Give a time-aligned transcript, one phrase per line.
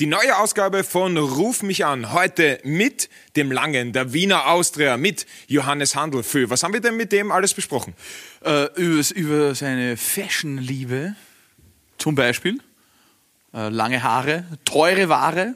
[0.00, 5.24] Die neue Ausgabe von Ruf mich an, heute mit dem Langen, der Wiener Austria, mit
[5.46, 6.50] Johannes Handelfö.
[6.50, 7.94] Was haben wir denn mit dem alles besprochen?
[8.44, 11.14] Äh, über, über seine Fashion-Liebe,
[11.96, 12.58] zum Beispiel.
[13.54, 15.54] Äh, lange Haare, teure Ware.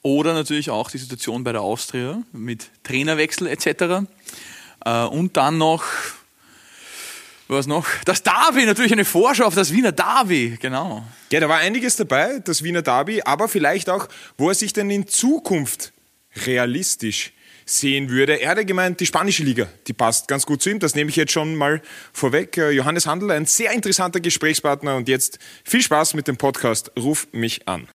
[0.00, 4.08] Oder natürlich auch die Situation bei der Austria mit Trainerwechsel etc.
[4.82, 5.84] Äh, und dann noch
[7.48, 7.86] was noch?
[8.04, 11.04] Das Derby, natürlich eine Vorschau auf das Wiener Derby, genau.
[11.30, 14.90] Ja, da war einiges dabei, das Wiener Derby, aber vielleicht auch, wo er sich denn
[14.90, 15.92] in Zukunft
[16.46, 17.32] realistisch
[17.68, 18.40] sehen würde.
[18.40, 20.78] Er hat gemeint, die spanische Liga, die passt ganz gut zu ihm.
[20.78, 22.56] Das nehme ich jetzt schon mal vorweg.
[22.56, 24.96] Äh, Johannes Handel, ein sehr interessanter Gesprächspartner.
[24.96, 26.90] Und jetzt viel Spaß mit dem Podcast.
[26.98, 27.88] Ruf mich an.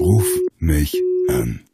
[0.00, 0.26] Ruf
[0.58, 0.94] mich
[1.28, 1.64] an.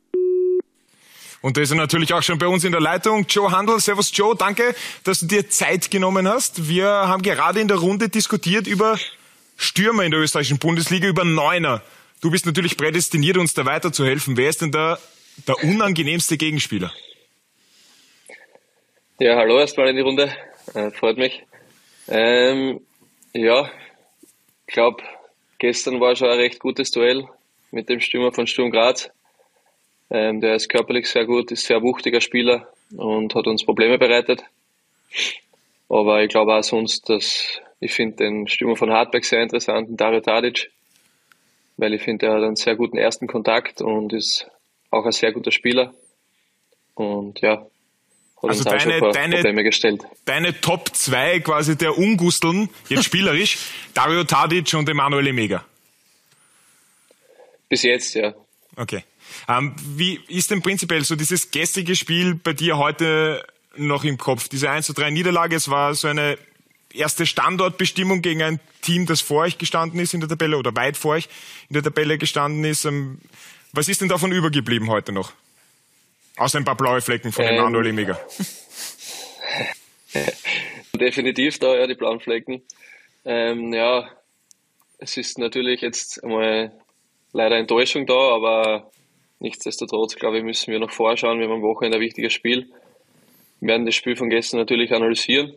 [1.42, 3.24] Und da ist er natürlich auch schon bei uns in der Leitung.
[3.28, 3.80] Joe Handel.
[3.80, 6.68] Servus Joe, danke, dass du dir Zeit genommen hast.
[6.68, 8.98] Wir haben gerade in der Runde diskutiert über
[9.56, 11.82] Stürmer in der österreichischen Bundesliga, über Neuner.
[12.20, 14.36] Du bist natürlich prädestiniert, uns da weiterzuhelfen.
[14.36, 14.98] Wer ist denn da
[15.46, 16.92] der unangenehmste Gegenspieler?
[19.18, 20.34] Ja, hallo erstmal in die Runde.
[20.74, 21.42] Äh, freut mich.
[22.08, 22.80] Ähm,
[23.32, 23.70] ja,
[24.66, 25.02] ich glaube,
[25.58, 27.26] gestern war schon ein recht gutes Duell
[27.70, 29.10] mit dem Stürmer von Sturm Graz.
[30.10, 34.42] Ähm, der ist körperlich sehr gut, ist sehr wuchtiger Spieler und hat uns Probleme bereitet.
[35.88, 40.20] Aber ich glaube auch sonst, dass ich finde den Stürmer von Hartberg sehr interessant, Dario
[40.20, 40.70] Tadic,
[41.76, 44.50] weil ich finde, er hat einen sehr guten ersten Kontakt und ist
[44.90, 45.94] auch ein sehr guter Spieler.
[46.94, 47.66] Und ja,
[48.42, 50.02] hat also deine, deine, Probleme gestellt.
[50.24, 53.58] deine Top 2 quasi der Ungusteln, jetzt spielerisch,
[53.94, 55.64] Dario Tadic und Emanuel Emega.
[57.68, 58.34] Bis jetzt, ja.
[58.76, 59.04] Okay.
[59.48, 63.44] Ähm, wie ist denn prinzipiell so dieses gestrige Spiel bei dir heute
[63.76, 64.48] noch im Kopf?
[64.48, 66.38] Diese 1 zu 3 Niederlage, es war so eine
[66.92, 70.96] erste Standortbestimmung gegen ein Team, das vor euch gestanden ist in der Tabelle oder weit
[70.96, 71.28] vor euch
[71.68, 72.84] in der Tabelle gestanden ist.
[72.84, 73.18] Ähm,
[73.72, 75.32] was ist denn davon übergeblieben heute noch?
[76.36, 78.18] Außer ein paar blaue Flecken von Ähm, Emanuel Emega.
[80.94, 82.62] Definitiv da, ja, die blauen Flecken.
[83.24, 84.08] Ähm, ja,
[84.98, 86.72] es ist natürlich jetzt einmal
[87.32, 88.90] leider Enttäuschung da, aber
[89.40, 91.38] nichtsdestotrotz, glaube ich, müssen wir noch vorschauen.
[91.38, 92.70] Wir haben am Wochenende ein wichtiges Spiel.
[93.60, 95.54] Wir werden das Spiel von gestern natürlich analysieren,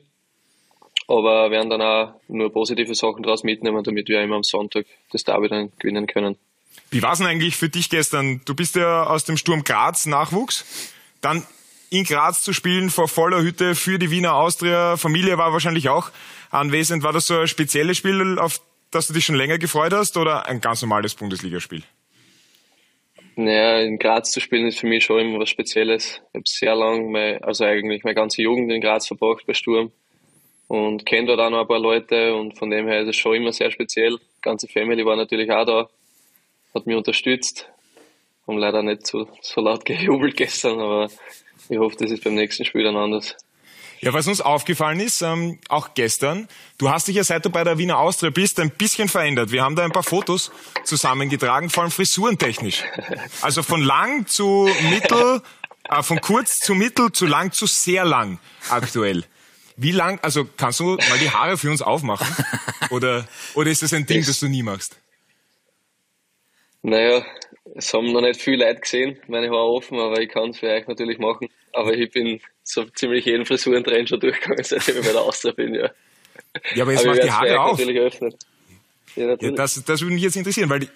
[1.07, 5.23] aber werden dann auch nur positive Sachen daraus mitnehmen, damit wir immer am Sonntag das
[5.23, 6.37] Derby dann gewinnen können.
[6.89, 8.41] Wie war es denn eigentlich für dich gestern?
[8.45, 10.65] Du bist ja aus dem Sturm Graz Nachwuchs.
[11.21, 11.45] Dann
[11.89, 14.97] in Graz zu spielen vor voller Hütte für die Wiener Austria.
[14.97, 16.09] Familie war wahrscheinlich auch
[16.49, 17.03] anwesend.
[17.03, 18.61] War das so ein spezielles Spiel, auf
[18.91, 21.83] das du dich schon länger gefreut hast oder ein ganz normales Bundesligaspiel?
[23.35, 26.21] Naja, in Graz zu spielen ist für mich schon immer was Spezielles.
[26.29, 29.91] Ich habe sehr lang, mein, also eigentlich meine ganze Jugend in Graz verbracht bei Sturm
[30.67, 33.35] und kenne dort auch noch ein paar Leute und von dem her ist es schon
[33.35, 34.17] immer sehr speziell.
[34.17, 35.89] Die ganze Family war natürlich auch da,
[36.75, 37.69] hat mich unterstützt.
[38.47, 41.09] Haben leider nicht so, so laut gejubelt gestern, aber
[41.69, 43.35] ich hoffe, das ist beim nächsten Spiel dann anders.
[44.03, 47.63] Ja, was uns aufgefallen ist, ähm, auch gestern, du hast dich ja seit du bei
[47.63, 49.53] der Wiener Austria bist, ein bisschen verändert.
[49.53, 50.51] Wir haben da ein paar Fotos
[50.83, 52.83] zusammengetragen, vor allem frisurentechnisch.
[53.41, 55.41] Also von lang zu mittel,
[55.89, 59.23] äh, von kurz zu mittel, zu lang zu sehr lang aktuell.
[59.77, 62.27] Wie lang, also kannst du mal die Haare für uns aufmachen?
[62.89, 63.25] Oder,
[63.55, 64.97] oder ist das ein Ding, das du nie machst?
[66.81, 67.25] Naja,
[67.75, 70.67] es haben noch nicht viele Leute gesehen, meine Haare offen, aber ich kann es für
[70.67, 71.47] euch natürlich machen.
[71.71, 75.75] Aber ich bin so ziemlich jeden Frisurentrend schon durchgegangen, seitdem ich bei der Austria bin,
[75.75, 75.89] ja.
[76.75, 77.77] Ja, aber jetzt Aber mach ich die Haare auf.
[77.79, 78.35] natürlich öffnen.
[79.15, 79.55] Ja, Ja, natürlich.
[79.55, 80.89] das, das würde mich jetzt interessieren, weil die,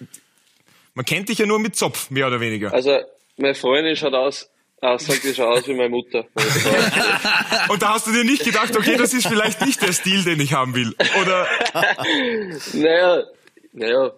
[0.94, 2.72] man kennt dich ja nur mit Zopf, mehr oder weniger.
[2.72, 2.98] Also,
[3.36, 4.48] meine Freundin schaut aus,
[4.80, 6.26] ah, sagt, die schaut aus wie meine Mutter.
[7.68, 10.40] Und da hast du dir nicht gedacht, okay, das ist vielleicht nicht der Stil, den
[10.40, 10.94] ich haben will.
[11.20, 11.46] Oder,
[12.72, 13.22] naja,
[13.72, 14.12] naja,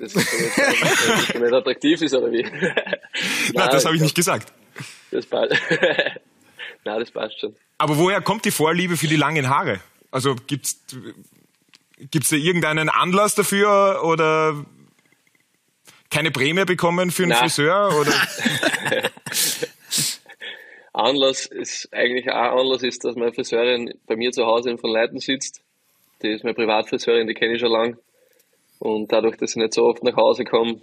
[0.00, 2.44] das ist das nicht attraktiv ist, oder wie?
[3.52, 4.52] na, das habe ich nicht gesagt.
[5.10, 5.52] Das passt.
[6.84, 7.56] Nein, das passt schon.
[7.78, 9.80] Aber woher kommt die Vorliebe für die langen Haare?
[10.10, 10.80] Also gibt's
[11.98, 14.64] gibt's da irgendeinen Anlass dafür oder
[16.10, 17.38] keine Prämie bekommen für einen Na.
[17.38, 18.12] Friseur oder
[20.92, 24.90] Anlass ist eigentlich auch Anlass ist, dass meine Friseurin bei mir zu Hause in von
[24.90, 25.60] Leiten sitzt.
[26.22, 27.98] Die ist meine Privatfriseurin, die kenne ich schon lang.
[28.78, 30.80] Und dadurch, dass ich nicht so oft nach Hause komme,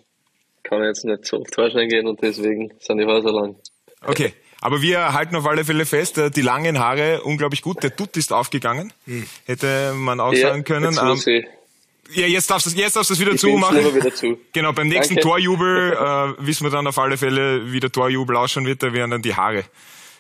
[0.64, 3.56] kann ich jetzt nicht so oft Haarschneiden gehen und deswegen sind die Haare so lang.
[4.06, 7.84] Okay, aber wir halten auf alle Fälle fest, äh, die langen Haare unglaublich gut.
[7.84, 8.94] Der Dutt ist aufgegangen.
[9.46, 10.94] Hätte man auch sagen können.
[10.94, 11.44] Jetzt muss Ähm,
[12.10, 13.78] ich, ja, jetzt darfst du jetzt darfst du es wieder ich zumachen.
[13.80, 14.38] immer wieder zu.
[14.54, 15.28] Genau, beim nächsten Danke.
[15.30, 15.94] Torjubel
[16.40, 18.84] äh, wissen wir dann auf alle Fälle, wie der Torjubel ausschauen wird.
[18.84, 19.64] Da werden dann die Haare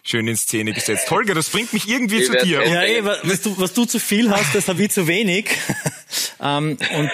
[0.03, 1.11] schön in Szene gesetzt.
[1.11, 2.65] Holger, das bringt mich irgendwie Ich zu dir.
[2.67, 5.49] Ja, eh, wa- was du, was du zu viel hast, das habe ich zu wenig.
[6.41, 7.09] ähm, und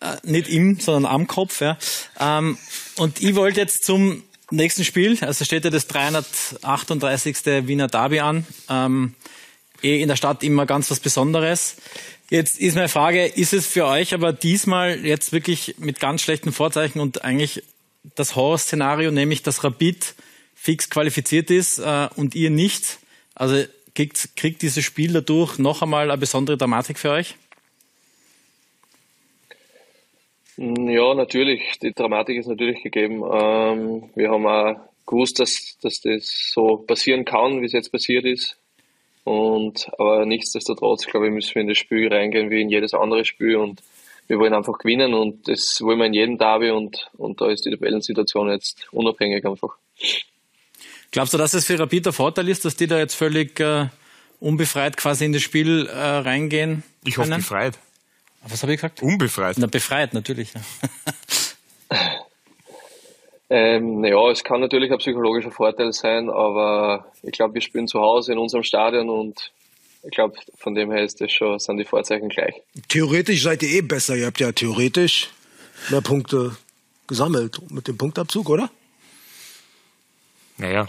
[0.00, 1.60] äh, nicht im, sondern am Kopf.
[1.60, 1.76] Ja.
[2.18, 2.58] Ähm,
[2.96, 7.66] und ich wollte jetzt zum nächsten Spiel, also steht ja das 338.
[7.66, 9.14] Wiener Derby an, ähm,
[9.82, 11.76] eh in der Stadt immer ganz was Besonderes.
[12.30, 16.52] Jetzt ist meine Frage, ist es für euch aber diesmal jetzt wirklich mit ganz schlechten
[16.52, 17.62] Vorzeichen und eigentlich
[18.14, 20.14] das Horrorszenario, nämlich dass Rapid
[20.54, 22.98] fix qualifiziert ist äh, und ihr nicht?
[23.34, 23.64] Also
[23.94, 27.36] kriegt, kriegt dieses Spiel dadurch noch einmal eine besondere Dramatik für euch?
[30.56, 31.78] Ja, natürlich.
[31.82, 33.22] Die Dramatik ist natürlich gegeben.
[33.30, 34.76] Ähm, wir haben auch
[35.06, 38.56] gewusst, dass, dass das so passieren kann, wie es jetzt passiert ist.
[39.24, 43.24] Und, aber nichtsdestotrotz, glaube ich, müssen wir in das Spiel reingehen wie in jedes andere
[43.24, 43.82] Spiel und
[44.28, 47.64] wir wollen einfach gewinnen und das wollen wir in jedem Derby und, und da ist
[47.64, 49.76] die Tabellensituation jetzt unabhängig einfach.
[51.10, 53.86] Glaubst du, dass es für Rapid der Vorteil ist, dass die da jetzt völlig äh,
[54.40, 56.82] unbefreit quasi in das Spiel äh, reingehen?
[57.04, 57.78] Ich hoffe befreit.
[58.48, 59.02] Was habe ich gesagt?
[59.02, 59.56] Unbefreit.
[59.58, 60.52] Na, befreit, natürlich.
[63.50, 68.00] ähm, naja, es kann natürlich ein psychologischer Vorteil sein, aber ich glaube, wir spielen zu
[68.00, 69.52] Hause in unserem Stadion und
[70.04, 72.54] ich glaube, von dem her ist das schon, sind die Vorzeichen gleich.
[72.88, 74.14] Theoretisch seid ihr eh besser.
[74.16, 75.30] Ihr habt ja theoretisch
[75.90, 76.56] mehr Punkte
[77.08, 78.70] gesammelt mit dem Punktabzug, oder?
[80.58, 80.86] Naja.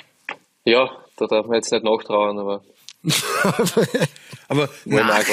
[0.66, 2.64] Ja, da darf man jetzt nicht nachtrauen, aber
[4.50, 4.70] Aber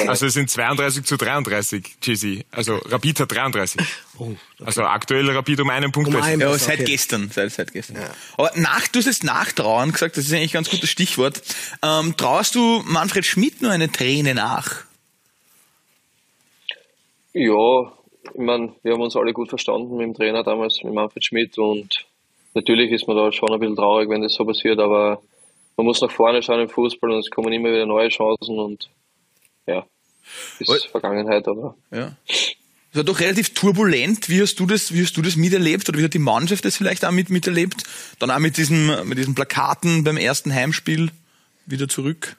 [0.07, 2.45] also es sind 32 zu 33, GC.
[2.51, 3.81] Also Rapid hat 33.
[4.17, 4.37] Oh, okay.
[4.65, 6.09] Also aktuell Rapid um einen Punkt.
[6.09, 6.91] Um einen ja, seit okay.
[6.91, 7.29] gestern.
[7.31, 7.97] Seit, seit gestern.
[7.97, 8.09] Ja.
[8.37, 11.41] Aber nach, du hast jetzt Nachtrauern gesagt, das ist eigentlich ein ganz gutes Stichwort.
[11.81, 14.83] Ähm, trauerst du Manfred Schmidt nur eine Träne nach?
[17.33, 17.91] Ja,
[18.33, 21.57] ich meine, wir haben uns alle gut verstanden mit dem Trainer damals, mit Manfred Schmidt
[21.57, 22.05] und
[22.53, 25.21] natürlich ist man da schon ein bisschen traurig, wenn das so passiert, aber
[25.77, 28.89] man muss nach vorne schauen im Fußball und es kommen immer wieder neue Chancen und
[30.59, 31.75] ist Weil, Vergangenheit, aber.
[31.91, 32.15] Ja.
[32.27, 34.29] Das war doch relativ turbulent.
[34.29, 36.77] Wie hast du das, wie hast du das miterlebt oder wie hat die Mannschaft das
[36.77, 37.83] vielleicht auch mit, miterlebt?
[38.19, 41.11] Dann auch mit diesen, mit diesen Plakaten beim ersten Heimspiel
[41.65, 42.37] wieder zurück?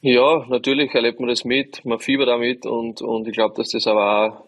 [0.00, 3.86] Ja, natürlich erlebt man das mit, man fiebert damit und, und ich glaube, dass das
[3.86, 4.44] aber auch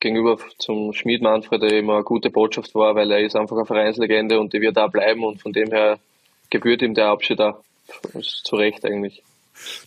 [0.00, 4.38] gegenüber zum Schmied Manfred immer eine gute Botschaft war, weil er ist einfach eine Vereinslegende
[4.38, 5.98] und die wird da bleiben und von dem her
[6.50, 7.58] gebührt ihm der Abschied da.
[8.20, 9.22] Zu Recht eigentlich.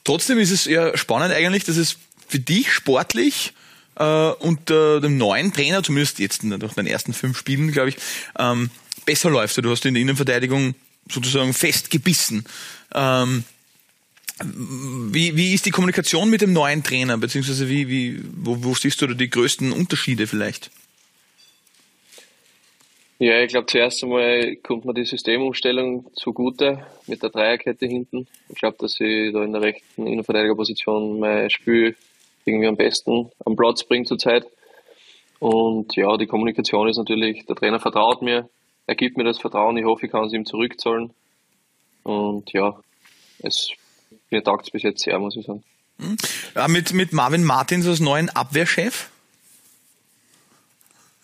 [0.03, 1.97] Trotzdem ist es ja spannend eigentlich, dass es
[2.27, 3.53] für dich sportlich
[3.95, 7.97] äh, unter dem neuen Trainer, zumindest jetzt nach den ersten fünf Spielen, glaube ich,
[8.37, 8.69] ähm,
[9.05, 9.57] besser läuft.
[9.57, 10.75] Du hast in der Innenverteidigung
[11.09, 12.45] sozusagen festgebissen.
[12.93, 13.43] Ähm,
[14.43, 19.01] wie, wie ist die Kommunikation mit dem neuen Trainer, beziehungsweise wie, wie, wo, wo siehst
[19.01, 20.71] du da die größten Unterschiede vielleicht?
[23.17, 28.27] Ja, ich glaube, zuerst einmal kommt mir die Systemumstellung zugute mit der Dreierkette hinten.
[28.49, 31.95] Ich glaube, dass ich da in der rechten Innenverteidigerposition mein Spiel
[32.43, 34.45] irgendwie am besten am Platz bringe zurzeit.
[35.39, 38.49] Und ja, die Kommunikation ist natürlich, der Trainer vertraut mir,
[38.87, 41.11] er gibt mir das Vertrauen, ich hoffe, ich kann es ihm zurückzahlen.
[42.03, 42.77] Und ja,
[43.39, 43.71] es,
[44.29, 45.63] mir taugt es bis jetzt sehr, muss ich sagen.
[46.53, 49.09] Ja, mit, mit Marvin Martins als neuen Abwehrchef?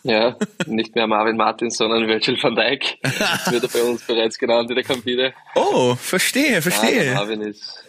[0.03, 2.98] Ja, nicht mehr Marvin Martins, sondern Virgil van Dijk.
[3.03, 5.33] Das wird er bei uns bereits genannt in der Kabine.
[5.56, 7.06] Oh, verstehe, verstehe.
[7.06, 7.83] Ja, Marvin ist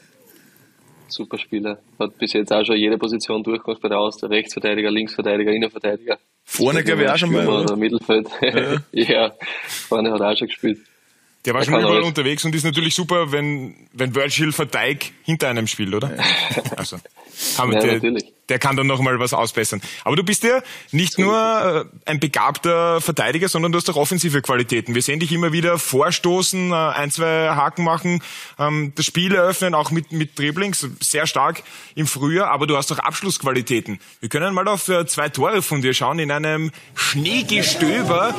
[1.09, 1.79] super Spieler.
[1.99, 4.29] Hat bis jetzt auch schon jede Position durchgemacht bei der Austria.
[4.29, 6.19] Rechtsverteidiger, Linksverteidiger, Innenverteidiger.
[6.45, 7.47] Vorne glaube ich auch schon mal.
[7.47, 8.29] Oder Mittelfeld.
[8.41, 8.77] Ja.
[8.93, 9.33] ja,
[9.67, 10.79] vorne hat er auch schon gespielt.
[11.45, 12.07] Der war schon überall alles.
[12.07, 16.17] unterwegs und ist natürlich super, wenn, wenn Virgil van Dijk hinter einem spielt, oder?
[16.77, 16.99] Also,
[17.59, 19.81] haben ja, der, natürlich der kann dann nochmal was ausbessern.
[20.05, 24.43] Aber du bist ja nicht nur äh, ein begabter Verteidiger, sondern du hast auch offensive
[24.43, 24.95] Qualitäten.
[24.95, 28.23] Wir sehen dich immer wieder vorstoßen, äh, ein, zwei Haken machen,
[28.59, 31.63] ähm, das Spiel eröffnen, auch mit, mit Dribblings, sehr stark
[31.95, 34.01] im Frühjahr, aber du hast auch Abschlussqualitäten.
[34.21, 38.35] Wir können mal auf äh, zwei Tore von dir schauen in einem Schneegestöber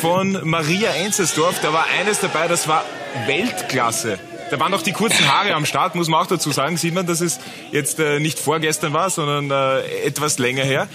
[0.00, 1.60] von Maria Enzersdorf.
[1.60, 2.86] Da war eines dabei, das war
[3.26, 4.18] Weltklasse.
[4.50, 6.76] Da waren noch die kurzen Haare am Start, muss man auch dazu sagen.
[6.76, 7.38] Sieht man, dass es
[7.70, 10.88] jetzt äh, nicht vorgestern war, sondern äh, etwas länger her.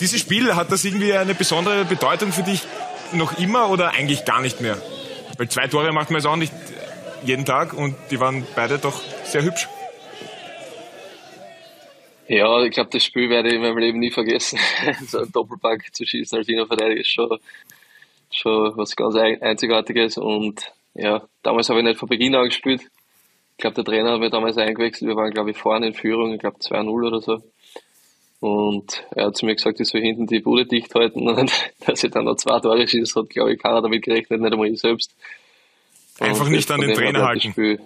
[0.00, 2.62] Dieses Spiel, hat das irgendwie eine besondere Bedeutung für dich
[3.12, 4.78] noch immer oder eigentlich gar nicht mehr?
[5.36, 6.52] Weil zwei Tore macht man jetzt auch nicht
[7.24, 9.68] jeden Tag und die waren beide doch sehr hübsch.
[12.28, 14.58] Ja, ich glaube, das Spiel werde ich in meinem Leben nie vergessen.
[15.06, 17.38] so ein Doppelpack zu schießen als Innenverteidiger ist schon,
[18.30, 22.82] schon was ganz Einzigartiges und ja, damals habe ich nicht von Beginn an gespielt.
[22.82, 25.08] Ich glaube, der Trainer hat mich damals eingewechselt.
[25.08, 27.42] Wir waren, glaube ich, vorne in Führung, ich glaube 2-0 oder so.
[28.40, 31.52] Und er hat zu mir gesagt, ich soll hinten die Bude dicht halten und
[31.86, 34.68] dass ich dann noch zwei Tore schießt, hat, glaube ich, keiner damit gerechnet, nicht einmal
[34.68, 35.14] ich selbst.
[36.18, 37.78] Einfach und nicht an den Trainer halten.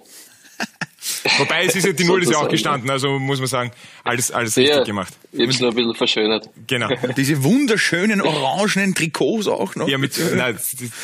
[1.38, 3.72] Wobei es ist ja die Null ist ja auch gestanden, also muss man sagen,
[4.04, 5.12] alles, alles Ja, richtig gemacht.
[5.32, 6.48] Ich hab's nur ein bisschen verschönert.
[6.66, 6.88] Genau.
[7.16, 9.86] Diese wunderschönen orangenen Trikots auch noch.
[9.88, 10.58] Ja, mit, nein,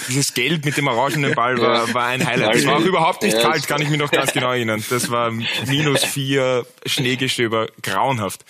[0.09, 2.57] dieses Gelb mit dem orangenen Ball war, war ein Highlight.
[2.57, 4.83] Es war auch überhaupt nicht Ja, kalt, kann ich mich noch ganz genau erinnern.
[4.91, 5.31] Das war
[5.67, 8.45] minus vier Schneegestöber, grauenhaft.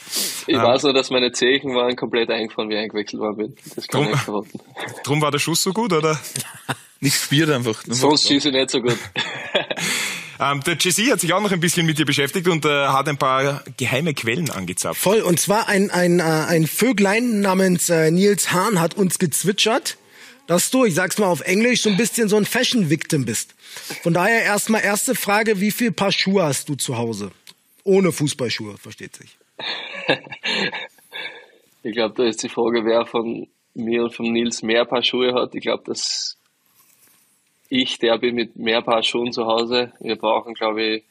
[0.46, 3.56] Ich weiß nur, dass meine Zehen waren komplett eingefahren, wie ich eingewechselt worden bin.
[3.74, 4.60] Das kann ich Drum- nicht verraten.
[5.04, 6.18] Drum war der Schuss so gut, oder?
[7.00, 7.82] Nicht gespielt einfach.
[7.86, 8.96] Sonst schieße ich nicht so gut.
[10.40, 13.08] Ähm, der Jesse hat sich auch noch ein bisschen mit dir beschäftigt und äh, hat
[13.08, 15.00] ein paar geheime Quellen angezapft.
[15.00, 15.20] Voll.
[15.20, 19.96] Und zwar ein, ein, äh, ein Vöglein namens äh, Nils Hahn hat uns gezwitschert,
[20.46, 23.54] dass du, ich sag's mal auf Englisch, so ein bisschen so ein Fashion-Victim bist.
[24.02, 27.30] Von daher erstmal erste Frage, wie viel Paar Schuhe hast du zu Hause?
[27.84, 29.36] Ohne Fußballschuhe, versteht sich.
[31.86, 35.32] Ich glaube, da ist die Frage, wer von mir und von Nils mehr Paar Schuhe
[35.34, 35.54] hat.
[35.54, 36.35] Ich glaube, dass
[37.68, 39.92] ich der bin mit mehr Paar Schuhen zu Hause.
[40.00, 41.04] Wir brauchen, glaube ich,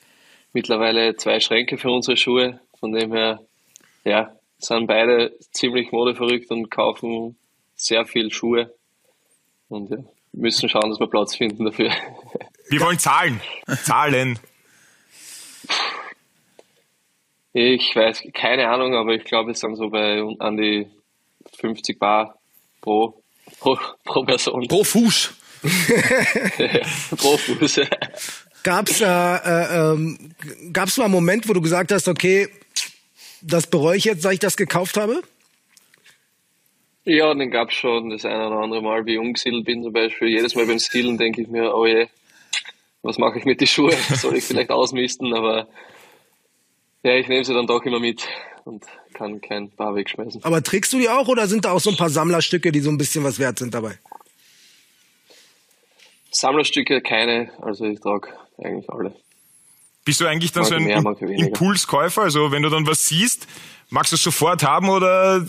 [0.54, 2.60] mittlerweile zwei Schränke für unsere Schuhe.
[2.80, 3.42] Von dem her,
[4.04, 7.38] ja, sind beide ziemlich modeverrückt und kaufen
[7.76, 8.74] sehr viel Schuhe.
[9.70, 9.98] Und ja,
[10.34, 11.92] müssen schauen, dass wir Platz finden dafür.
[12.68, 13.42] Wir wollen Zahlen.
[13.84, 14.40] Zahlen.
[17.54, 20.88] Ich weiß, keine Ahnung, aber ich glaube, es sind so bei an die
[21.60, 22.40] 50 Bar
[22.82, 23.22] pro,
[23.60, 25.35] pro, pro Person, Pro Fuß.
[27.18, 27.82] pro Fuß.
[28.64, 30.18] Gab's, äh, äh, ähm,
[30.74, 32.50] gab's mal einen Moment, wo du gesagt hast, okay,
[33.42, 35.22] das bereue ich jetzt, seit ich das gekauft habe?
[37.04, 40.30] Ja, den gab's schon das eine oder andere Mal, wie ich umgesiedelt bin zum Beispiel.
[40.30, 42.08] Jedes Mal beim Stilen denke ich mir, oh je,
[43.04, 43.96] was mache ich mit den Schuhen?
[44.16, 45.34] Soll ich vielleicht ausmisten?
[45.36, 45.68] Aber
[47.04, 48.28] ja, ich nehme sie dann doch immer mit
[48.64, 50.44] und kann kein Paar wegschmeißen.
[50.44, 52.90] Aber trägst du die auch oder sind da auch so ein paar Sammlerstücke, die so
[52.90, 54.00] ein bisschen was wert sind dabei?
[56.36, 59.16] Sammlerstücke keine, also ich trage eigentlich alle.
[60.04, 60.98] Bist du eigentlich dann so ein mehr.
[60.98, 62.22] Impulskäufer?
[62.22, 63.48] Also wenn du dann was siehst,
[63.90, 65.46] magst du es sofort haben oder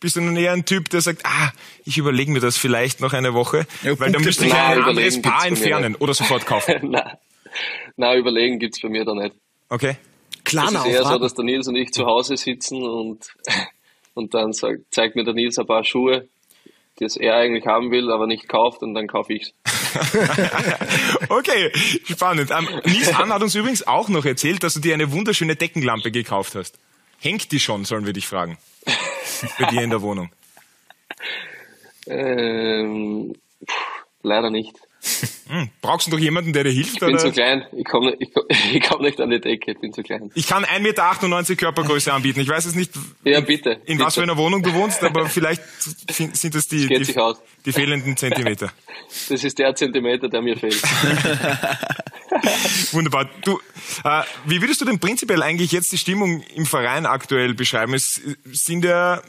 [0.00, 1.52] bist du dann eher ein Typ, der sagt, ah,
[1.84, 5.20] ich überlege mir das vielleicht noch eine Woche, Ja, weil dann müsste ich ein anderes
[5.20, 6.76] Paar entfernen oder sofort kaufen.
[6.82, 7.18] na,
[7.96, 9.36] na, überlegen gibt's bei mir da nicht.
[9.68, 9.96] Okay?
[10.32, 13.34] Es Klarna ist eher so, dass der Nils und ich zu Hause sitzen und,
[14.14, 16.28] und dann sagt, zeigt mir der Nils ein paar Schuhe,
[16.98, 19.52] die es er eigentlich haben will, aber nicht kauft und dann kaufe ich's.
[21.28, 21.70] Okay,
[22.04, 22.50] spannend.
[22.50, 26.54] Ähm, Nils hat uns übrigens auch noch erzählt, dass du dir eine wunderschöne Deckenlampe gekauft
[26.54, 26.78] hast.
[27.18, 28.58] Hängt die schon, sollen wir dich fragen?
[29.58, 30.30] Bei dir in der Wohnung.
[32.06, 33.76] Ähm, pff,
[34.22, 34.74] leider nicht.
[35.48, 36.94] Hm, brauchst du doch jemanden, der dir hilft?
[36.94, 37.18] Ich bin oder?
[37.18, 37.64] zu klein.
[37.76, 38.30] Ich komme ich
[38.72, 39.72] ich komm nicht an die Decke.
[39.72, 40.30] Ich bin zu klein.
[40.34, 42.40] Ich kann 1,98 Meter Körpergröße anbieten.
[42.40, 42.92] Ich weiß jetzt nicht,
[43.24, 43.70] Ja, bitte.
[43.86, 44.04] in bitte.
[44.04, 45.62] was für einer Wohnung du wohnst, aber vielleicht
[46.12, 47.14] sind das die, geht die,
[47.64, 48.70] die fehlenden Zentimeter.
[49.28, 50.80] Das ist der Zentimeter, der mir fehlt.
[52.92, 53.28] Wunderbar.
[53.42, 53.60] Du,
[54.04, 57.94] äh, wie würdest du denn prinzipiell eigentlich jetzt die Stimmung im Verein aktuell beschreiben?
[57.94, 58.20] Es
[58.52, 59.22] sind ja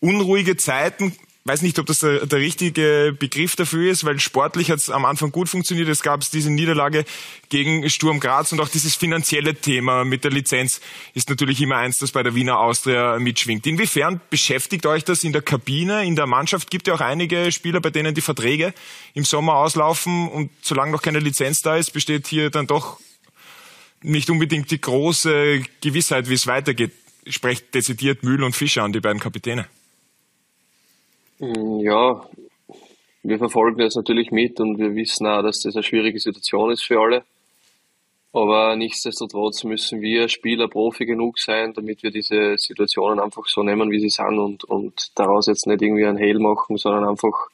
[0.00, 1.14] unruhige Zeiten.
[1.46, 5.04] Weiß nicht, ob das der, der richtige Begriff dafür ist, weil sportlich hat es am
[5.04, 5.88] Anfang gut funktioniert.
[5.88, 7.04] Es gab diese Niederlage
[7.50, 10.80] gegen Sturm Graz und auch dieses finanzielle Thema mit der Lizenz
[11.14, 13.64] ist natürlich immer eins, das bei der Wiener Austria mitschwingt.
[13.64, 16.68] Inwiefern beschäftigt euch das in der Kabine, in der Mannschaft?
[16.68, 18.74] Gibt ja auch einige Spieler, bei denen die Verträge
[19.14, 22.98] im Sommer auslaufen und solange noch keine Lizenz da ist, besteht hier dann doch
[24.02, 26.90] nicht unbedingt die große Gewissheit, wie es weitergeht.
[27.28, 29.68] Sprecht dezidiert Mühl und Fischer an, die beiden Kapitäne.
[31.38, 32.20] Mm, Ja,
[33.22, 36.84] wir verfolgen das natürlich mit und wir wissen auch, dass das eine schwierige Situation ist
[36.84, 37.24] für alle.
[38.32, 43.90] Aber nichtsdestotrotz müssen wir Spieler Profi genug sein, damit wir diese Situationen einfach so nehmen,
[43.90, 47.48] wie sie sind und, und daraus jetzt nicht irgendwie ein Hehl machen, sondern einfach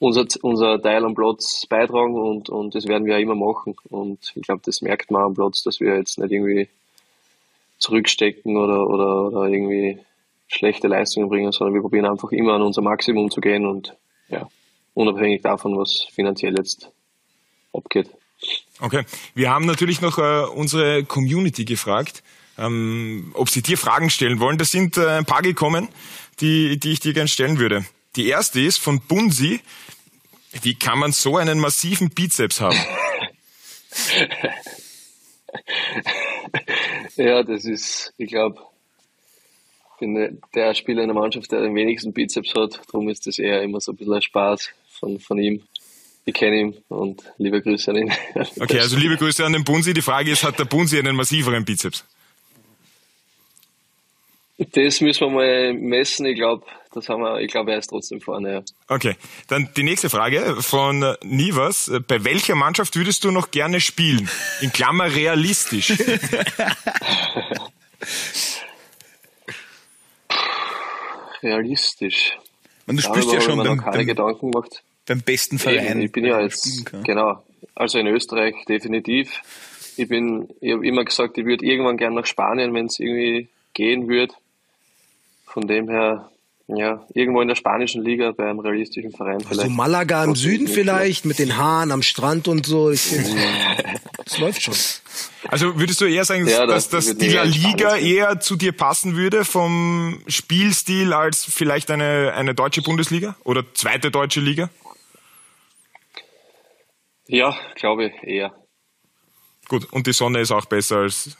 [0.00, 3.76] unser, unser Teil am Platz beitragen und, und das werden wir auch immer machen.
[3.90, 6.68] Und ich glaube, das merkt man am Platz, dass wir jetzt nicht irgendwie
[7.78, 9.98] zurückstecken oder, oder, oder irgendwie
[10.50, 13.96] schlechte Leistungen bringen, sondern wir probieren einfach immer an unser Maximum zu gehen und
[14.28, 14.48] ja,
[14.94, 16.90] unabhängig davon, was finanziell jetzt
[17.72, 18.10] abgeht.
[18.80, 19.04] Okay.
[19.34, 22.22] Wir haben natürlich noch äh, unsere Community gefragt,
[22.58, 24.58] ähm, ob sie dir Fragen stellen wollen.
[24.58, 25.88] Da sind äh, ein paar gekommen,
[26.40, 27.84] die, die ich dir gerne stellen würde.
[28.16, 29.60] Die erste ist von Bunsi.
[30.62, 32.78] Wie kann man so einen massiven Bizeps haben?
[37.16, 38.60] Ja, das ist, ich glaube,
[40.00, 42.80] bin der Spieler in der Mannschaft, der den wenigsten Bizeps hat.
[42.90, 45.62] Darum ist das eher immer so ein bisschen ein Spaß von, von ihm.
[46.24, 48.12] Ich kenne ihn und liebe Grüße an ihn.
[48.60, 49.94] Okay, also liebe Grüße an den Bunsi.
[49.94, 52.04] Die Frage ist, hat der Bunsi einen massiveren Bizeps?
[54.58, 56.26] Das müssen wir mal messen.
[56.26, 58.52] Ich glaube, das haben wir, ich glaube, er ist trotzdem vorne.
[58.52, 58.62] Ja.
[58.88, 59.16] Okay,
[59.48, 61.88] dann die nächste Frage von äh, Nivas.
[61.88, 64.28] Äh, Bei welcher Mannschaft würdest du noch gerne spielen?
[64.60, 65.94] In Klammer realistisch.
[71.42, 72.38] Realistisch.
[72.86, 74.82] Und du Darüber spielst ja schon beim, keine beim, Gedanken gemacht.
[75.06, 75.86] beim besten Verein.
[75.86, 77.42] Eben, ich bin ja man jetzt, genau,
[77.74, 79.42] also in Österreich definitiv.
[79.96, 83.48] Ich bin, ich habe immer gesagt, ich würde irgendwann gerne nach Spanien, wenn es irgendwie
[83.74, 84.34] gehen würde.
[85.44, 86.30] Von dem her,
[86.68, 89.62] ja, irgendwo in der spanischen Liga bei einem realistischen Verein vielleicht.
[89.62, 92.90] So Malaga im Süden vielleicht, mit den Haaren am Strand und so.
[92.90, 93.10] Ich,
[94.24, 94.74] das läuft schon.
[95.48, 98.56] Also würdest du eher sagen, Ja, dass, das dass wird die La Liga eher zu
[98.56, 104.68] dir passen würde vom Spielstil als vielleicht eine, eine deutsche Bundesliga oder zweite deutsche Liga?
[107.26, 108.52] Ja, glaube ich, eher.
[109.68, 111.36] Gut, und die Sonne ist auch besser als,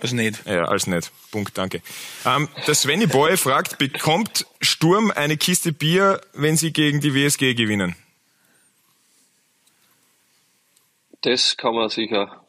[0.00, 0.44] Also nicht.
[0.46, 1.12] äh, als nicht.
[1.30, 1.82] Punkt, danke.
[2.26, 7.54] Ähm, der Svenny Boy fragt, bekommt Sturm eine Kiste Bier, wenn sie gegen die WSG
[7.54, 7.94] gewinnen?
[11.22, 12.43] Das kann man sicher,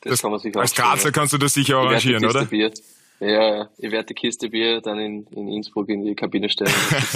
[0.00, 2.44] das, kann man sicher Als aufstellen, Grazer kannst du das sicher arrangieren, oder?
[2.44, 2.72] Bier,
[3.20, 6.72] ja, ja, ich werde die Kiste Bier dann in, in Innsbruck in die Kabine stellen.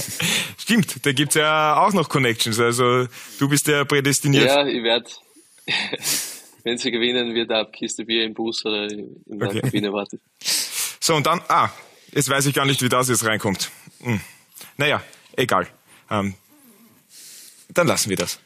[0.58, 2.58] Stimmt, da gibt's ja auch noch Connections.
[2.58, 3.06] Also
[3.38, 4.46] du bist ja prädestiniert.
[4.46, 5.08] ja, ich werde,
[6.64, 9.60] wenn sie gewinnen, wird ab Kiste Bier im Bus oder in der Okay.
[9.60, 10.20] Kabine warten.
[11.04, 11.68] So, und dann, ah,
[12.12, 13.72] jetzt weiß ich gar nicht, wie das jetzt reinkommt.
[14.02, 14.20] Hm.
[14.76, 15.02] Naja,
[15.36, 15.66] egal.
[16.08, 16.34] Ähm,
[17.70, 18.38] dann lassen wir das.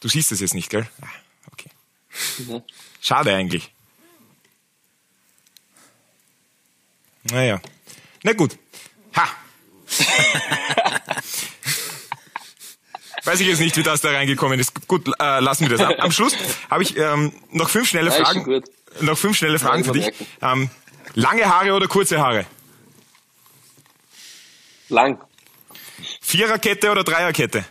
[0.00, 0.88] Du siehst es jetzt nicht, gell?
[2.48, 2.62] Ja.
[3.00, 3.72] Schade eigentlich.
[7.30, 7.60] Naja.
[8.22, 8.56] Na gut.
[9.16, 9.28] Ha!
[13.24, 14.86] Weiß ich jetzt nicht, wie das da reingekommen ist.
[14.86, 15.86] Gut, äh, lassen wir das.
[15.86, 16.36] Am, am Schluss
[16.70, 18.62] habe ich ähm, noch fünf schnelle Ja, Fragen.
[19.00, 20.28] Noch fünf schnelle Fragen für ich dich.
[20.40, 20.70] Ähm,
[21.14, 22.46] lange Haare oder kurze Haare?
[24.88, 25.18] Lang,
[26.20, 27.64] Viererkette oder Dreierkette?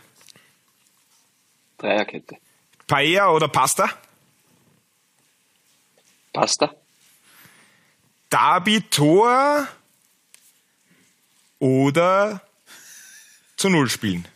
[1.78, 2.36] Dreierkette.
[2.86, 3.88] Paella oder Pasta?
[6.36, 6.74] Pasta,
[8.30, 9.66] Derby Tor
[11.58, 12.42] oder
[13.56, 14.28] zu Null spielen?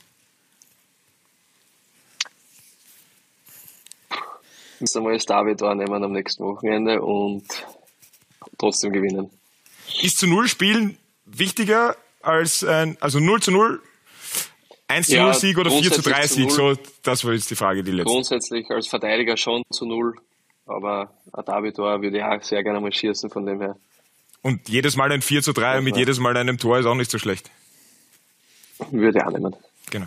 [4.81, 7.44] müssen wir mal das David nehmen am nächsten Wochenende und
[8.57, 9.31] trotzdem gewinnen.
[10.03, 10.96] Ist zu Null spielen
[11.27, 13.83] wichtiger als ein, also 0 zu 0,
[14.88, 16.51] 1 zu Ja, 0 Sieg oder 4 zu 3 grundsätzlich Sieg?
[16.51, 18.11] So, das war jetzt die Frage, die letzte.
[18.11, 20.16] Grundsätzlich als Verteidiger schon zu null,
[20.70, 23.76] aber ein David-Tor würde ich auch sehr gerne mal schießen, von dem her
[24.42, 26.00] Und jedes Mal ein 4 zu 3 mit Ja.
[26.00, 27.50] jedes Mal einem Tor ist auch nicht so schlecht.
[28.90, 29.54] würde ich auch nehmen.
[29.90, 30.06] Genau.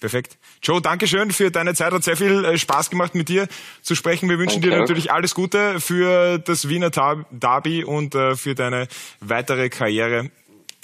[0.00, 0.36] Perfekt.
[0.62, 1.92] Joe, Dankeschön für deine Zeit.
[1.92, 3.48] Hat sehr viel äh, Spaß gemacht, mit dir
[3.80, 4.28] zu sprechen.
[4.28, 6.90] Wir wünschen Danke dir natürlich alles Gute für das Wiener
[7.30, 8.88] Derby und äh, für deine
[9.20, 10.30] weitere Karriere.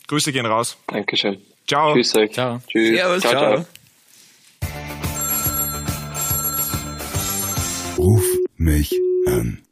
[0.09, 0.79] Grüße gehen raus.
[0.87, 1.39] Dankeschön.
[1.67, 1.93] Ciao.
[1.95, 2.33] Tschüss euch.
[2.33, 2.61] Ciao.
[2.67, 2.97] Tschüss.
[2.97, 3.33] Servus, ciao.
[3.33, 3.55] ciao.
[3.57, 3.67] ciao.
[7.99, 8.95] Ruf mich
[9.27, 9.63] an.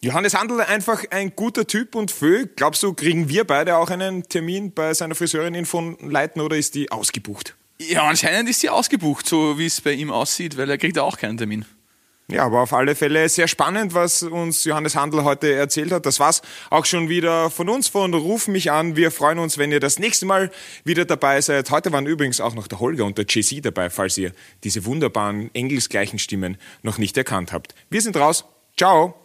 [0.00, 2.46] Johannes Handel, einfach ein guter Typ und Fö.
[2.56, 6.56] Glaubst du, kriegen wir beide auch einen Termin bei seiner Friseurin in von Leiten oder
[6.56, 7.54] ist die ausgebucht?
[7.78, 11.02] Ja, anscheinend ist sie ausgebucht, so wie es bei ihm aussieht, weil er kriegt ja
[11.02, 11.64] auch keinen Termin.
[12.30, 16.06] Ja, aber auf alle Fälle sehr spannend, was uns Johannes Handel heute erzählt hat.
[16.06, 18.96] Das war's auch schon wieder von uns, von Ruf mich an.
[18.96, 20.50] Wir freuen uns, wenn ihr das nächste Mal
[20.84, 21.70] wieder dabei seid.
[21.70, 24.32] Heute waren übrigens auch noch der Holger und der JC dabei, falls ihr
[24.64, 27.74] diese wunderbaren engelsgleichen Stimmen noch nicht erkannt habt.
[27.90, 28.46] Wir sind raus.
[28.76, 29.23] Ciao.